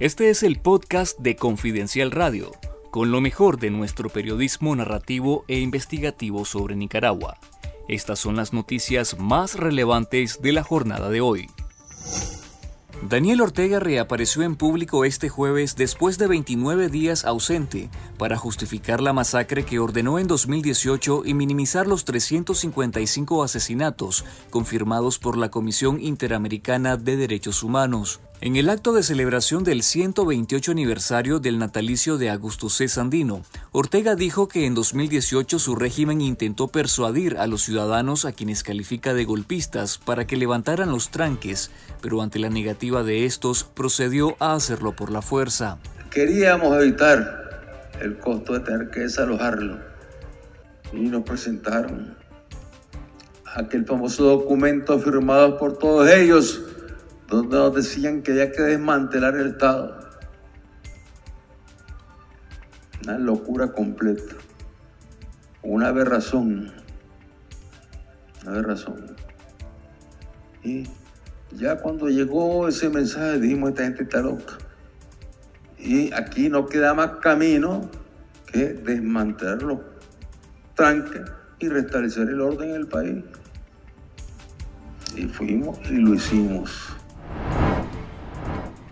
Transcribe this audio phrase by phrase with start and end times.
[0.00, 2.52] Este es el podcast de Confidencial Radio,
[2.92, 7.36] con lo mejor de nuestro periodismo narrativo e investigativo sobre Nicaragua.
[7.88, 11.48] Estas son las noticias más relevantes de la jornada de hoy.
[13.08, 19.12] Daniel Ortega reapareció en público este jueves después de 29 días ausente para justificar la
[19.12, 26.96] masacre que ordenó en 2018 y minimizar los 355 asesinatos confirmados por la Comisión Interamericana
[26.96, 28.20] de Derechos Humanos.
[28.40, 32.86] En el acto de celebración del 128 aniversario del natalicio de Augusto C.
[32.86, 33.42] Sandino,
[33.72, 39.12] Ortega dijo que en 2018 su régimen intentó persuadir a los ciudadanos a quienes califica
[39.12, 44.54] de golpistas para que levantaran los tranques, pero ante la negativa de estos procedió a
[44.54, 45.78] hacerlo por la fuerza.
[46.12, 49.80] Queríamos evitar el costo de tener que desalojarlo
[50.92, 52.16] y nos presentaron
[53.56, 56.62] aquel famoso documento firmado por todos ellos
[57.28, 59.98] donde nos decían que había que desmantelar el Estado.
[63.04, 64.34] Una locura completa,
[65.62, 66.72] una aberración,
[68.42, 69.14] una aberración.
[70.64, 70.84] Y
[71.52, 74.54] ya cuando llegó ese mensaje dijimos, esta gente está loca.
[75.78, 77.88] Y aquí no queda más camino
[78.50, 79.80] que desmantelar los
[80.74, 81.22] tranques
[81.58, 83.22] y restablecer el orden en el país.
[85.14, 86.96] Y fuimos y lo hicimos.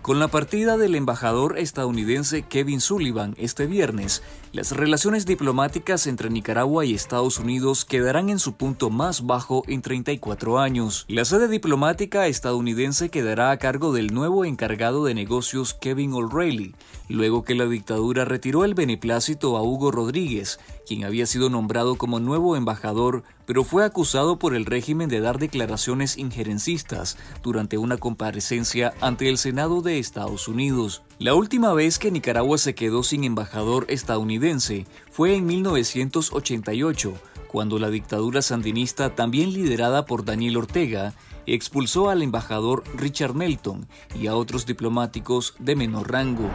[0.07, 6.85] Con la partida del embajador estadounidense Kevin Sullivan este viernes, las relaciones diplomáticas entre Nicaragua
[6.85, 11.03] y Estados Unidos quedarán en su punto más bajo en 34 años.
[11.09, 16.73] La sede diplomática estadounidense quedará a cargo del nuevo encargado de negocios Kevin O'Reilly,
[17.09, 22.21] luego que la dictadura retiró el beneplácito a Hugo Rodríguez, quien había sido nombrado como
[22.21, 28.93] nuevo embajador, pero fue acusado por el régimen de dar declaraciones injerencistas durante una comparecencia
[29.01, 31.01] ante el Senado de Estados Unidos.
[31.17, 37.13] La última vez que Nicaragua se quedó sin embajador estadounidense fue en 1988,
[37.47, 41.13] cuando la dictadura sandinista, también liderada por Daniel Ortega,
[41.45, 46.51] expulsó al embajador Richard Melton y a otros diplomáticos de menor rango.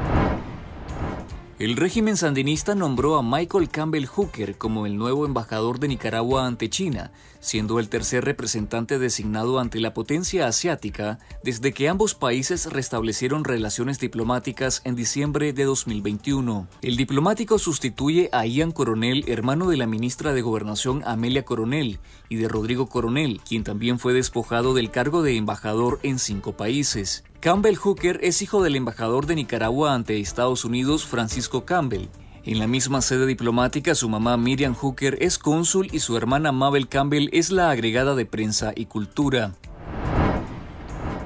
[1.62, 6.68] El régimen sandinista nombró a Michael Campbell Hooker como el nuevo embajador de Nicaragua ante
[6.68, 13.44] China, siendo el tercer representante designado ante la potencia asiática desde que ambos países restablecieron
[13.44, 16.66] relaciones diplomáticas en diciembre de 2021.
[16.82, 22.38] El diplomático sustituye a Ian Coronel, hermano de la ministra de Gobernación Amelia Coronel, y
[22.38, 27.22] de Rodrigo Coronel, quien también fue despojado del cargo de embajador en cinco países.
[27.42, 32.08] Campbell Hooker es hijo del embajador de Nicaragua ante Estados Unidos Francisco Campbell.
[32.44, 36.86] En la misma sede diplomática, su mamá Miriam Hooker es cónsul y su hermana Mabel
[36.86, 39.56] Campbell es la agregada de prensa y cultura.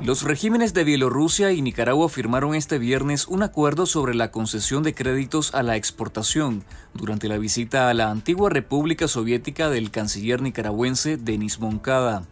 [0.02, 4.94] Los regímenes de Bielorrusia y Nicaragua firmaron este viernes un acuerdo sobre la concesión de
[4.94, 11.18] créditos a la exportación durante la visita a la antigua República Soviética del canciller nicaragüense
[11.18, 12.22] Denis Moncada.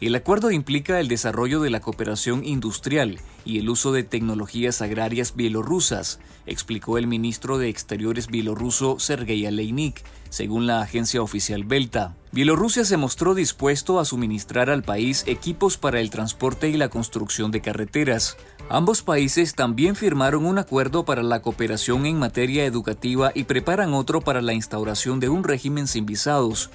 [0.00, 5.36] El acuerdo implica el desarrollo de la cooperación industrial y el uso de tecnologías agrarias
[5.36, 12.16] bielorrusas, explicó el ministro de Exteriores bielorruso Sergei Aleinik, según la agencia oficial Belta.
[12.32, 17.52] Bielorrusia se mostró dispuesto a suministrar al país equipos para el transporte y la construcción
[17.52, 18.36] de carreteras.
[18.68, 24.22] Ambos países también firmaron un acuerdo para la cooperación en materia educativa y preparan otro
[24.22, 26.70] para la instauración de un régimen sin visados.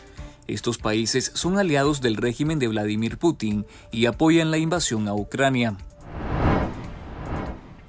[0.49, 5.77] Estos países son aliados del régimen de Vladimir Putin y apoyan la invasión a Ucrania.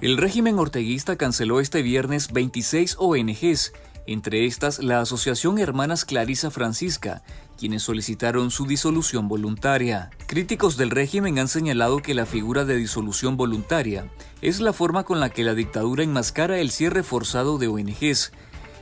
[0.03, 3.73] El régimen orteguista canceló este viernes 26 ONGs,
[4.07, 7.23] entre estas la Asociación Hermanas Clarisa Francisca,
[7.57, 10.11] quienes solicitaron su disolución voluntaria.
[10.27, 14.11] Críticos del régimen han señalado que la figura de disolución voluntaria
[14.43, 18.33] es la forma con la que la dictadura enmascara el cierre forzado de ONGs,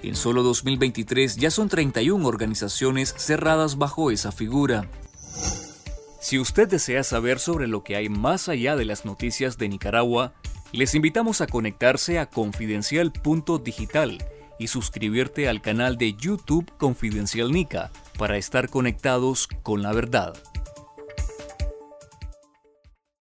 [0.03, 4.89] en solo 2023 ya son 31 organizaciones cerradas bajo esa figura.
[6.21, 10.33] Si usted desea saber sobre lo que hay más allá de las noticias de Nicaragua,
[10.73, 14.19] les invitamos a conectarse a confidencial.digital
[14.59, 20.35] y suscribirte al canal de YouTube Confidencial Nica para estar conectados con la verdad.